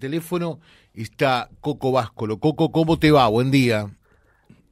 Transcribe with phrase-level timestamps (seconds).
[0.00, 0.58] teléfono
[0.94, 2.38] está Coco Váscolo.
[2.38, 3.28] Coco, ¿cómo te va?
[3.28, 3.86] Buen día.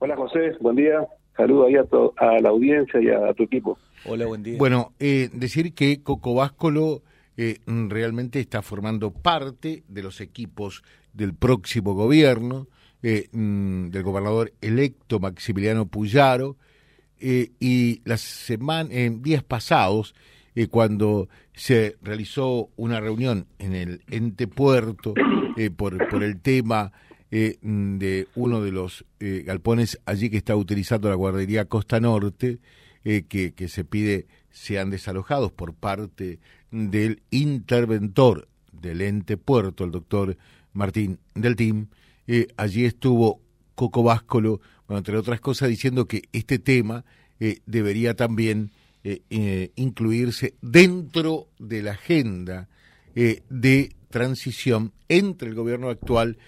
[0.00, 1.06] Hola José, buen día.
[1.36, 1.84] Saludo ahí a,
[2.16, 3.78] a la audiencia y a, tu equipo.
[4.04, 4.58] Hola, buen día.
[4.58, 7.02] Bueno, eh, decir que Coco Váscolo
[7.36, 10.82] eh, realmente está formando parte de los equipos
[11.12, 12.67] del próximo gobierno,
[13.05, 16.57] eh, mm, del gobernador electo Maximiliano Puyaro,
[17.21, 20.15] y las semanas, en días pasados,
[20.66, 25.14] cuando se realizó una reunión en el ente puerto
[25.77, 26.93] por, por el tema
[27.30, 32.58] de uno de los galpones allí que está utilizando la guardería Costa Norte,
[33.04, 36.40] que, que se pide sean desalojados por parte
[36.70, 40.36] del interventor del ente puerto, el doctor
[40.72, 41.86] Martín del TIM.
[42.27, 43.40] Eh, allí estuvo
[43.74, 47.04] Coco Váscolo, bueno, entre otras cosas, diciendo que este tema
[47.40, 48.70] eh, debería también
[49.30, 52.68] eh, incluirse dentro de la agenda
[53.14, 56.38] de transición entre el gobierno actual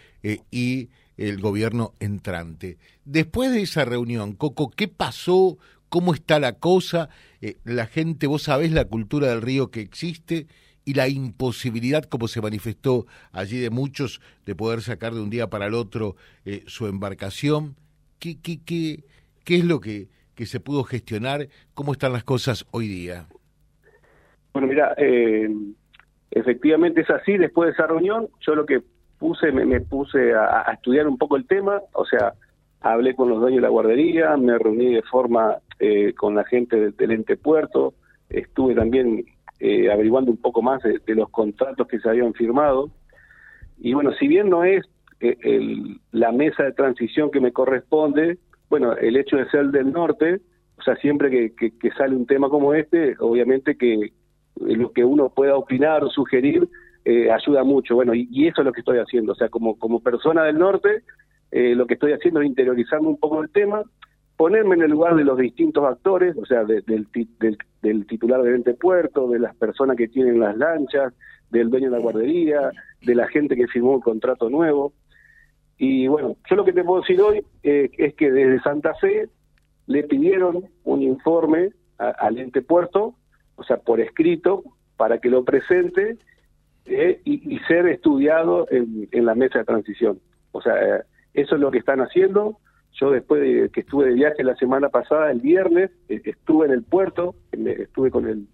[0.52, 2.79] y el gobierno entrante.
[3.04, 5.59] Después de esa reunión, Coco, ¿qué pasó?
[5.90, 7.10] ¿Cómo está la cosa?
[7.43, 10.46] Eh, la gente, vos sabés la cultura del río que existe
[10.85, 15.51] y la imposibilidad, como se manifestó allí de muchos, de poder sacar de un día
[15.51, 17.76] para el otro eh, su embarcación.
[18.18, 19.04] ¿Qué, qué, qué,
[19.45, 20.09] qué es lo que,
[20.41, 21.49] que se pudo gestionar?
[21.74, 23.27] ¿Cómo están las cosas hoy día?
[24.55, 25.51] Bueno, mira, eh,
[26.30, 27.37] efectivamente es así.
[27.37, 28.80] Después de esa reunión, yo lo que
[29.19, 32.32] puse, me, puse a, estudiar un poco el tema, o sea,
[32.80, 36.91] hablé con los dueños de la guardería, me reuní de forma eh, con la gente
[36.91, 37.93] del, ente puerto,
[38.30, 39.27] estuve también
[39.59, 42.91] eh, averiguando un poco más de, los contratos que se habían firmado.
[43.79, 44.88] Y bueno, si bien no es
[45.21, 48.38] eh, el, la mesa de transición que me corresponde,
[48.71, 50.40] bueno, el hecho de ser del norte,
[50.79, 54.13] o sea, siempre que, que, sale un tema como este, obviamente que
[54.57, 56.66] lo que uno pueda opinar o sugerir
[57.30, 57.95] ayuda mucho.
[57.95, 59.32] Bueno, y, eso es lo que estoy haciendo.
[59.32, 61.02] O sea, como, como persona del norte,
[61.51, 63.82] eh, lo que estoy haciendo es interiorizarme un poco el tema,
[64.37, 68.75] ponerme en el lugar de los distintos actores, o sea, del, del, titular del ente
[68.75, 71.12] puerto, de las personas que tienen las lanchas,
[71.50, 72.70] del dueño de la guardería,
[73.02, 74.92] de la gente que firmó el contrato nuevo.
[75.82, 79.30] Y bueno, yo lo que te puedo decir hoy eh, es que desde Santa Fe
[79.86, 83.14] le pidieron un informe al ente puerto,
[83.56, 84.62] o sea, por escrito,
[84.98, 86.19] para que lo presente
[86.84, 90.20] eh, y, ser estudiado en, en, la mesa de transición.
[90.52, 90.74] O sea,
[91.32, 92.58] eso es lo que están haciendo.
[92.92, 96.72] Yo después de que estuve de viaje la semana pasada, el viernes, eh, estuve en
[96.72, 98.48] el puerto, estuve con el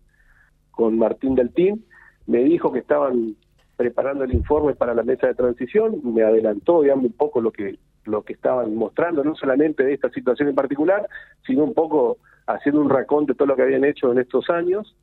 [0.70, 1.86] con Martín Deltín,
[2.28, 3.34] me dijo que estaban
[3.76, 7.78] preparando el informe para la mesa de transición, me adelantó, digamos, un poco lo que
[8.06, 11.08] lo que estaban mostrando, no solamente de esta situación en particular,
[11.44, 14.96] sino un poco haciendo un racón de todo lo que habían hecho en estos años.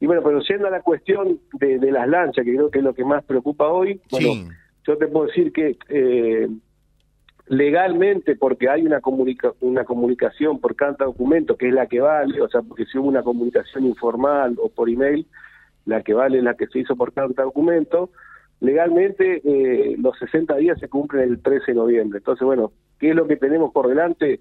[0.00, 2.94] Y bueno, pero siendo a la cuestión de, las lanchas, que creo que es lo
[2.94, 4.48] que más preocupa hoy, bueno,
[4.86, 6.48] yo te puedo decir que eh,
[7.46, 12.40] legalmente porque hay una, comunica una comunicación por cada documento que es la que vale,
[12.40, 15.26] o sea, porque si hubo una comunicación informal o por email,
[15.84, 18.10] la que vale la que se hizo por cada documento,
[18.60, 22.18] legalmente eh, los 60 días se cumplen el 13 de noviembre.
[22.18, 24.40] Entonces, bueno, ¿qué es lo que tenemos por delante?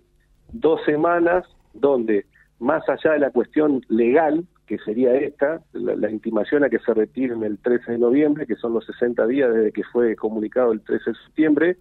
[0.51, 2.25] Dos semanas donde,
[2.59, 6.93] más allá de la cuestión legal, que sería esta, la, la, intimación a que se
[6.93, 10.81] retiren el 13 de noviembre, que son los 60 días desde que fue comunicado el
[10.81, 11.77] 13 de septiembre,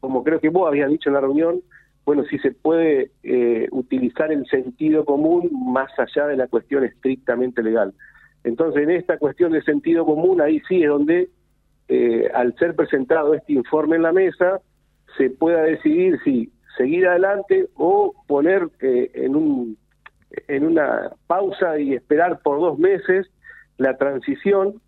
[0.00, 1.62] como creo que vos habías dicho en la reunión,
[2.04, 7.62] bueno, si se puede eh, utilizar el sentido común más allá de la cuestión estrictamente
[7.64, 7.92] legal.
[8.46, 11.28] Entonces, en esta cuestión de sentido común, ahí sí es donde,
[11.88, 14.60] eh, al ser presentado este informe en la mesa,
[15.18, 19.76] se pueda decidir si seguir adelante o poner eh, en, un,
[20.46, 23.26] en una pausa y esperar por dos meses
[23.78, 24.80] la transición.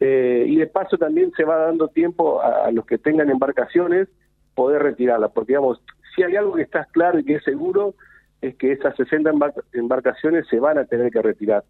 [0.00, 4.08] y de paso también se va dando tiempo a los que tengan embarcaciones
[4.54, 5.82] poder retirarla, porque digamos,
[6.14, 7.94] si hay algo que está claro y que es seguro,
[8.40, 9.30] es que esas 60
[9.72, 11.64] embarcaciones se van a tener que retirar.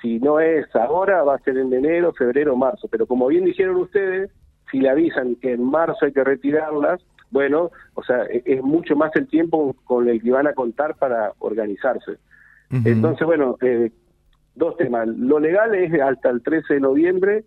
[0.00, 3.76] Si no es ahora, va a ser en enero, febrero, marzo, pero como bien dijeron
[3.76, 4.30] ustedes,
[4.70, 7.00] si le avisan que en marzo hay que retirarlas,
[7.30, 10.96] bueno, o sea, e-, es mucho más el tiempo con el que van a contar
[10.96, 12.18] para organizarse.
[12.70, 13.90] Entonces, bueno, eh,
[14.54, 15.08] dos temas.
[15.08, 17.44] Lo legal es hasta el 13 de noviembre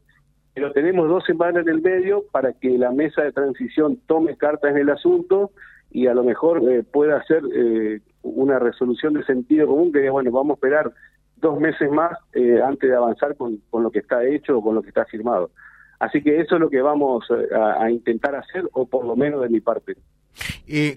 [0.54, 4.72] pero tenemos dos semanas en el medio para que la mesa de transición tome cartas
[4.72, 5.52] en el asunto
[5.90, 10.32] y a lo mejor eh, pueda hacer eh, una resolución de sentido común que bueno,
[10.32, 10.92] vamos a esperar
[11.42, 14.76] dos meses más eh, antes de avanzar con, con, lo que está hecho o con
[14.76, 15.52] lo que está firmado.
[16.00, 19.50] Así que eso es lo que vamos a, intentar hacer, o por lo menos de
[19.50, 19.96] mi parte.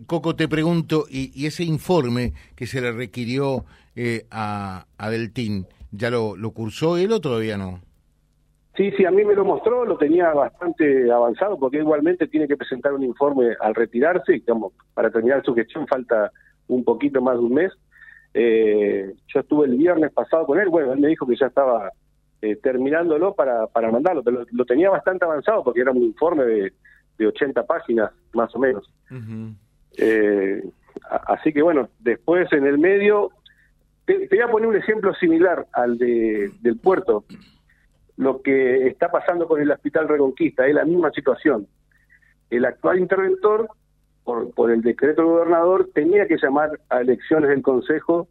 [0.06, 3.66] Coco, te pregunto, y, y, ese informe que se le requirió
[4.30, 7.80] a, a Deltín, ¿ya lo, lo cursó él o todavía no?
[8.76, 12.56] Sí, sí, a mí me lo mostró, lo tenía bastante avanzado porque igualmente tiene que
[12.56, 16.32] presentar un informe al retirarse, digamos, para terminar su gestión falta
[16.66, 17.72] un poquito más de un mes.
[18.34, 21.92] Eh, yo estuve el viernes pasado con él, bueno, él me dijo que ya estaba
[22.42, 26.72] eh, terminándolo para, para mandarlo, pero lo, tenía bastante avanzado porque era un informe de,
[27.16, 28.92] de 80 páginas, más o menos.
[29.96, 30.62] eh,
[31.28, 33.30] así que bueno, después en el medio,
[34.04, 37.24] te, te, voy a poner un ejemplo similar al de, del puerto
[38.16, 41.66] lo que está pasando con el Hospital Reconquista, es la misma situación.
[42.50, 43.68] El actual interventor,
[44.24, 48.26] por, por el decreto del gobernador, tenía que llamar a elecciones del Consejo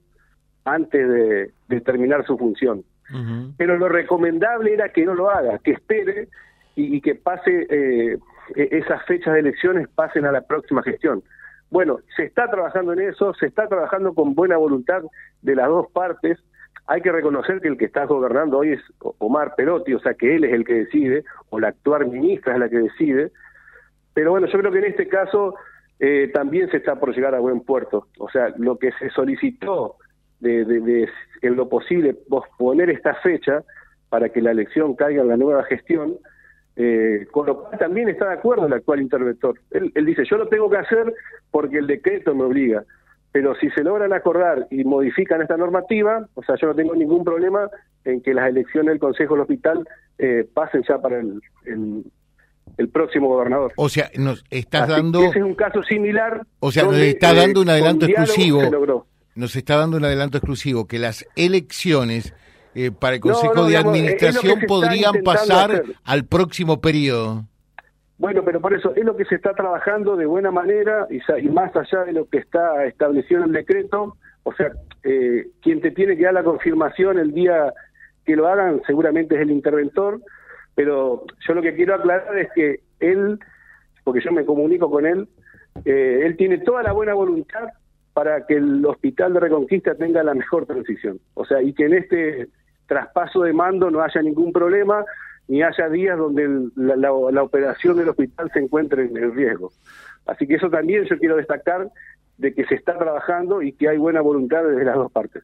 [0.66, 2.84] antes de, de terminar su función.
[3.12, 3.54] Uh -huh.
[3.58, 6.30] Pero lo recomendable era que no lo haga, que espere
[6.76, 8.18] y, y que pase eh,
[8.56, 11.22] esas fechas de elecciones pasen a la próxima gestión.
[11.70, 15.04] Bueno, se está trabajando en eso, se está trabajando con buena voluntad
[15.42, 16.38] de las dos partes,
[16.86, 20.36] hay que reconocer que el que está gobernando hoy es Omar Perotti, o sea que
[20.36, 23.32] él es el que decide, o la actual ministra es la que decide,
[24.14, 25.56] pero bueno, yo creo que en este caso
[26.06, 29.96] eh, también se está por llegar a buen puerto, o sea, lo que se solicitó
[30.42, 31.10] de, de, de,
[31.42, 33.64] en lo posible posponer esta fecha
[34.10, 36.18] para que la elección caiga en la nueva gestión,
[36.76, 39.58] eh, con lo cual también está de acuerdo el actual interventor.
[39.72, 41.14] Él, dice, yo lo tengo que hacer
[41.52, 42.84] porque el decreto me obliga
[43.32, 47.24] pero si se logran acordar y modifican esta normativa, o sea, yo no tengo ningún
[47.24, 47.68] problema
[48.06, 49.88] en que las elecciones del Consejo del Hospital
[50.20, 51.42] eh, pasen ya para el,
[52.78, 53.74] el, próximo gobernador.
[53.78, 55.24] O sea, nos estás Así dando...
[55.24, 56.46] ese es un caso similar.
[56.60, 58.62] O sea, donde, nos está eh, dando un adelanto exclusivo.
[58.64, 59.08] logró.
[59.36, 62.34] Nos está dando un adelanto exclusivo, que las elecciones
[62.76, 65.96] eh, para el Consejo no, no, de digamos, Administración podrían pasar hacer.
[66.04, 67.46] al próximo periodo.
[68.18, 71.50] Bueno, pero por eso es lo que se está trabajando de buena manera y, y
[71.50, 74.18] más allá de lo que está establecido en el decreto.
[74.44, 74.72] O sea,
[75.04, 77.74] eh, quien te tiene que dar la confirmación el día
[78.26, 80.22] que lo hagan seguramente es el interventor,
[80.76, 83.40] pero yo lo que quiero aclarar es que él,
[84.04, 85.28] porque yo me comunico con él,
[85.86, 87.70] eh, él tiene toda la buena voluntad
[88.14, 91.20] para que el hospital de Reconquista tenga la mejor transición.
[91.34, 92.50] O sea, y que en este
[92.88, 95.04] traspaso de mando no haya ningún problema,
[95.48, 99.72] ni haya días donde la, operación del hospital se encuentre en, en, riesgo.
[100.26, 101.90] Así que eso también yo quiero destacar
[102.38, 105.44] de que se está trabajando y que hay buena voluntad desde las dos partes.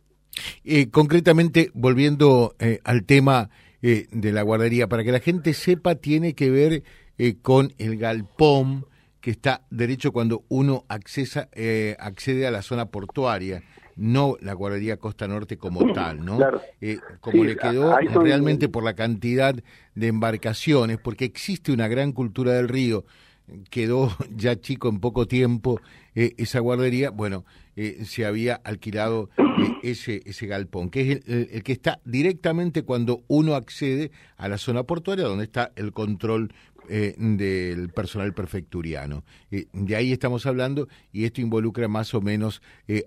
[0.64, 3.50] Eh, concretamente, volviendo eh, al tema
[3.81, 6.84] eh, de la guardería, para que la gente sepa, tiene que ver
[7.18, 8.86] eh, con el galpón
[9.22, 13.64] que está derecho cuando uno accesa, eh, accede a la zona portuaria
[14.00, 16.38] no la guardería Costa Norte como tal, ¿no?
[16.38, 16.62] Claro.
[16.80, 19.54] Eh, como sí, le quedó realmente por la cantidad
[19.94, 23.04] de embarcaciones, porque existe una gran cultura del río,
[23.69, 25.81] quedó ya chico en poco tiempo
[26.16, 27.46] eh, esa guardería, bueno,
[27.81, 29.44] eh, se había alquilado eh,
[29.84, 34.84] ese, ese galpón, que es el, que está directamente cuando uno accede a la zona
[34.84, 36.54] portuaria, donde está el control
[36.90, 39.24] eh, del personal prefecturiano.
[39.50, 42.62] De ahí estamos hablando y esto involucra más o menos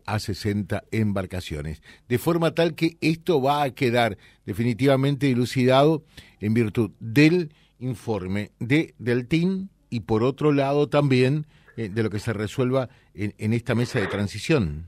[0.06, 1.82] a 60 embarcaciones.
[2.08, 4.16] De forma tal que esto va a quedar
[4.46, 6.02] definitivamente dilucidado
[6.40, 11.44] en virtud del informe de del TIN y por otro lado también
[11.76, 14.86] eh, de lo que se resuelva en, en esta mesa de transición.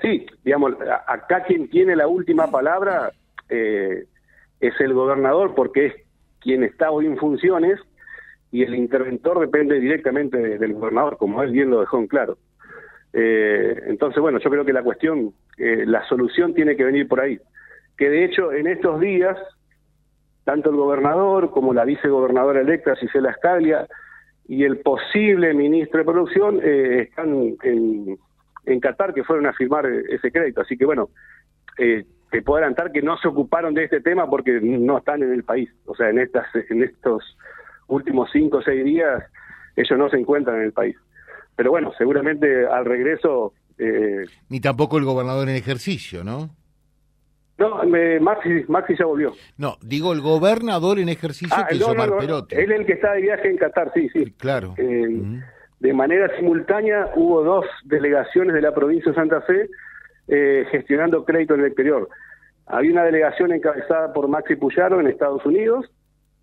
[0.00, 0.72] Sí, digamos,
[1.06, 3.12] acá quien tiene la última palabra
[3.48, 4.06] eh,
[4.60, 5.94] es el gobernador porque es
[6.40, 7.78] quien está hoy en funciones
[8.50, 12.38] y el interventor depende directamente de, del gobernador, como él bien lo dejó en claro.
[13.12, 17.20] Eh, entonces, bueno, yo creo que la cuestión, eh, la solución tiene que venir por
[17.20, 17.38] ahí.
[17.96, 19.36] Que de hecho, en estos días,
[20.44, 23.86] tanto el gobernador como la vicegobernadora electa, Gisela Escaglia,
[24.46, 30.30] y el posible ministro de Producción eh, están en, Qatar, que fueron a firmar ese
[30.30, 30.60] crédito.
[30.60, 31.10] Así que, bueno,
[31.78, 35.32] eh, te puedo adelantar que no se ocuparon de este tema porque no están en
[35.32, 35.70] el país.
[35.86, 37.36] O sea, en, estas, en estos
[37.88, 39.22] últimos cinco o seis días
[39.76, 40.96] ellos no se encuentran en el país.
[41.56, 43.54] Pero bueno, seguramente al regreso...
[43.78, 46.50] Eh, Ni tampoco el gobernador en ejercicio, ¿no?
[47.56, 49.32] No, me, Maxi, Maxi ya volvió.
[49.58, 52.56] No, digo el gobernador en ejercicio ah, que no, es Omar no, no, Perotti.
[52.56, 54.32] Él es el que está de viaje en Qatar, sí, sí.
[54.38, 54.74] Claro.
[54.76, 55.44] Eh, uh -huh.
[55.84, 59.68] De manera simultánea hubo dos delegaciones de la provincia de Santa Fe
[60.28, 62.08] eh, gestionando crédito en el exterior.
[62.66, 65.90] Había una delegación encabezada por Maxi Puyaro en Estados Unidos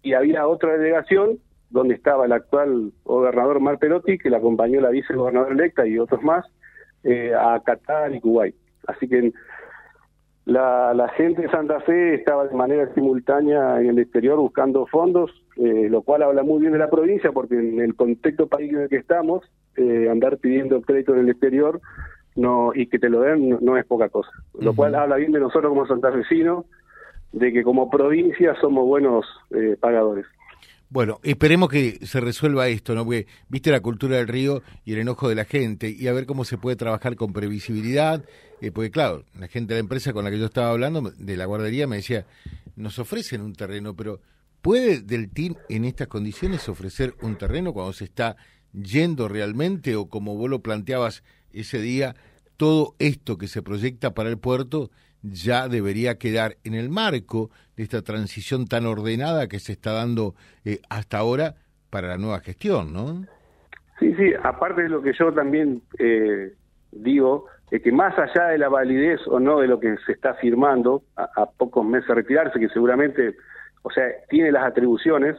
[0.03, 1.39] y había otra delegación
[1.71, 6.21] donde estaba el actual gobernador Mar Perotti, que le acompañó la vicegobernadora electa y otros
[6.21, 6.45] más,
[7.03, 8.55] eh, a Qatar y Kuwait.
[8.85, 9.31] Así que
[10.45, 15.31] la, la, gente de Santa Fe estaba de manera simultánea en el exterior buscando fondos,
[15.57, 18.81] eh, lo cual habla muy bien de la provincia, porque en el contexto país en
[18.81, 19.43] el que estamos,
[19.77, 21.79] eh, andar pidiendo crédito en el exterior
[22.35, 24.31] no y que te lo den no, no es poca cosa.
[24.59, 24.75] Lo uh -huh.
[24.75, 26.65] cual habla bien de nosotros como santafesinos,
[27.31, 30.25] de que como provincia somos buenos eh, pagadores.
[30.91, 33.05] Bueno, esperemos que se resuelva esto, ¿no?
[33.05, 36.25] Porque viste la cultura del río y el enojo de la gente y a ver
[36.25, 38.25] cómo se puede trabajar con previsibilidad.
[38.59, 41.37] Eh, porque claro, la gente de la empresa con la que yo estaba hablando, de
[41.37, 42.25] la guardería, me decía,
[42.75, 44.19] nos ofrecen un terreno, pero
[44.61, 48.35] ¿puede del TIN en estas condiciones ofrecer un terreno cuando se está
[48.73, 52.17] yendo realmente o como vos lo planteabas ese día,
[52.57, 54.91] todo esto que se proyecta para el puerto
[55.21, 60.35] ya debería quedar en el marco de esta transición tan ordenada que se está dando
[60.65, 61.55] eh, hasta ahora
[61.89, 63.25] para la nueva gestión, ¿no?
[63.99, 66.53] Sí, sí, aparte de lo que yo también eh,
[66.91, 70.33] digo, es que más allá de la validez o no de lo que se está
[70.35, 73.35] firmando a, pocos meses de retirarse, que seguramente,
[73.83, 75.37] o sea, tiene las atribuciones,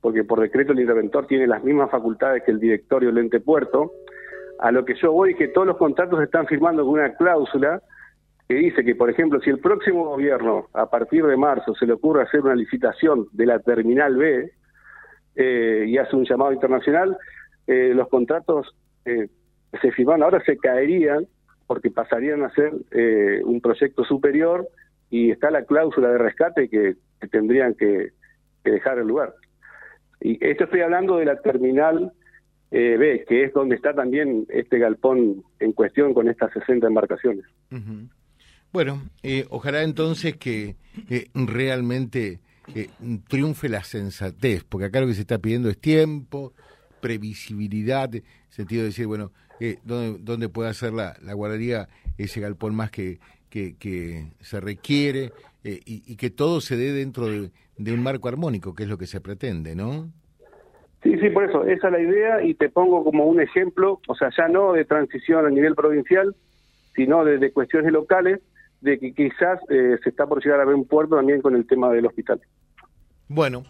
[0.00, 3.92] porque por decreto el interventor tiene las mismas facultades que el directorio del ente puerto,
[4.60, 7.82] a lo que yo voy es que todos los contratos están firmando con una cláusula
[8.48, 11.92] que dice que, por ejemplo, si el próximo gobierno, a partir de marzo, se le
[11.92, 14.50] ocurre hacer una licitación de la Terminal B
[15.36, 17.16] eh, y hace un llamado internacional,
[17.66, 18.74] eh, los contratos
[19.04, 19.28] eh,
[19.82, 21.26] se firman ahora se caerían
[21.66, 22.72] porque pasarían a ser
[23.44, 24.66] un proyecto superior
[25.10, 26.96] y está la cláusula de rescate que,
[27.30, 28.12] tendrían que,
[28.64, 29.34] dejar el lugar.
[30.20, 32.12] Y esto estoy hablando de la Terminal
[32.70, 37.44] B, que es donde está también este galpón en cuestión con estas 60 embarcaciones.
[38.72, 40.76] Bueno, eh, ojalá entonces que
[41.34, 42.40] realmente
[42.74, 42.88] eh,
[43.28, 46.52] triunfe la sensatez, porque acá lo que se está pidiendo es tiempo,
[47.00, 48.10] previsibilidad,
[48.50, 52.90] sentido de decir, bueno, eh, ¿dónde, ¿dónde, puede hacer la, la guardería ese galpón más
[52.90, 55.32] que, que, se requiere
[55.64, 58.98] eh, y, que todo se dé dentro de, de, un marco armónico, que es lo
[58.98, 60.10] que se pretende, ¿no?
[61.02, 64.14] Sí, sí, por eso, esa es la idea y te pongo como un ejemplo, o
[64.14, 66.34] sea, ya no de transición a nivel provincial,
[66.94, 68.40] sino de, de cuestiones locales,
[68.80, 71.66] de que quizás eh, se está por llegar a ver un puerto también con el
[71.66, 72.40] tema del hospital.
[73.28, 73.64] Bueno,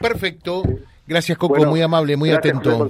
[0.00, 0.62] perfecto.
[1.06, 2.88] Gracias, Coco, muy amable, muy atento.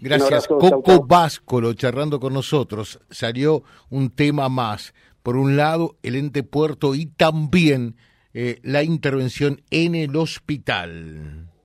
[0.00, 3.00] Gracias, Coco Váscolo, charlando con nosotros.
[3.10, 4.94] Salió un tema más.
[5.22, 7.96] Por un lado, el ente puerto y también
[8.32, 11.47] eh, la intervención en el hospital.